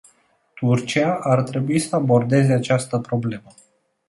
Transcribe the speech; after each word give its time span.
Turcia 0.53 1.17
ar 1.21 1.41
trebui 1.43 1.79
să 1.79 1.95
abordeze 1.95 2.53
această 2.53 2.99
problemă. 2.99 3.53